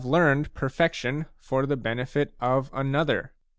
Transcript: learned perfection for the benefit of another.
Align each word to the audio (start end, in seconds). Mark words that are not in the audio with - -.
learned 0.03 0.51
perfection 0.55 1.27
for 1.37 1.67
the 1.67 1.77
benefit 1.77 2.33
of 2.39 2.71
another. 2.73 3.31